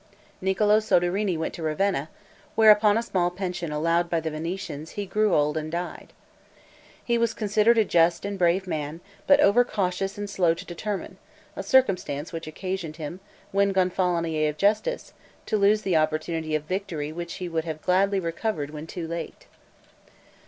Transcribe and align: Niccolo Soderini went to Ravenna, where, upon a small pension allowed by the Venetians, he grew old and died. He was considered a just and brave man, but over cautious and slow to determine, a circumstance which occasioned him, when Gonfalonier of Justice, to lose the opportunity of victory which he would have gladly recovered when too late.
Niccolo 0.41 0.79
Soderini 0.79 1.37
went 1.37 1.53
to 1.53 1.61
Ravenna, 1.61 2.09
where, 2.55 2.71
upon 2.71 2.97
a 2.97 3.03
small 3.03 3.29
pension 3.29 3.71
allowed 3.71 4.09
by 4.09 4.19
the 4.19 4.31
Venetians, 4.31 4.93
he 4.93 5.05
grew 5.05 5.35
old 5.35 5.57
and 5.57 5.71
died. 5.71 6.11
He 7.05 7.19
was 7.19 7.35
considered 7.35 7.77
a 7.77 7.85
just 7.85 8.25
and 8.25 8.39
brave 8.39 8.65
man, 8.65 9.01
but 9.27 9.39
over 9.41 9.63
cautious 9.63 10.17
and 10.17 10.27
slow 10.27 10.55
to 10.55 10.65
determine, 10.65 11.17
a 11.55 11.61
circumstance 11.61 12.33
which 12.33 12.47
occasioned 12.47 12.95
him, 12.95 13.19
when 13.51 13.73
Gonfalonier 13.73 14.49
of 14.49 14.57
Justice, 14.57 15.13
to 15.45 15.55
lose 15.55 15.83
the 15.83 15.97
opportunity 15.97 16.55
of 16.55 16.63
victory 16.63 17.11
which 17.11 17.33
he 17.35 17.47
would 17.47 17.65
have 17.65 17.83
gladly 17.83 18.19
recovered 18.19 18.71
when 18.71 18.87
too 18.87 19.07
late. 19.07 19.45